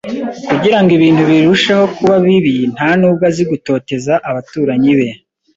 [0.49, 5.07] Kugira ngo ibintu birusheho kuba bibi, nta nubwo azi gutoteza abaturanyi be.